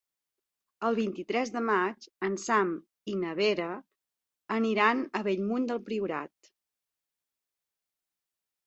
[0.87, 2.71] El vint-i-tres de maig en Sam
[3.13, 3.69] i na Vera
[4.57, 6.53] aniran a Bellmunt del Priorat.